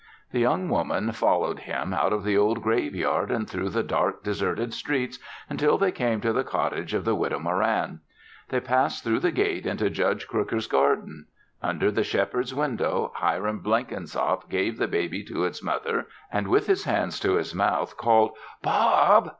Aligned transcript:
The 0.31 0.39
young 0.39 0.67
woman 0.67 1.11
followed 1.11 1.59
him 1.59 1.93
out 1.93 2.11
of 2.11 2.23
the 2.23 2.35
old 2.35 2.63
graveyard 2.63 3.29
and 3.29 3.47
through 3.47 3.69
the 3.69 3.83
dark, 3.83 4.23
deserted 4.23 4.73
streets 4.73 5.19
until 5.47 5.77
they 5.77 5.91
came 5.91 6.21
to 6.21 6.33
the 6.33 6.43
cottage 6.43 6.95
of 6.95 7.05
the 7.05 7.13
Widow 7.13 7.37
Moran. 7.37 7.99
They 8.49 8.61
passed 8.61 9.03
through 9.03 9.19
the 9.19 9.31
gate 9.31 9.67
into 9.67 9.91
Judge 9.91 10.27
Crooker's 10.27 10.65
garden. 10.65 11.27
Under 11.61 11.91
the 11.91 12.03
Shepherd's 12.03 12.51
window, 12.55 13.11
Hiram 13.17 13.59
Blenkinsop 13.59 14.49
gave 14.49 14.79
the 14.79 14.87
baby 14.87 15.23
to 15.25 15.43
its 15.43 15.61
mother 15.61 16.07
and 16.31 16.47
with 16.47 16.65
his 16.65 16.85
hands 16.85 17.19
to 17.19 17.35
his 17.35 17.53
mouth 17.53 17.95
called 17.95 18.35
"Bob!" 18.63 19.29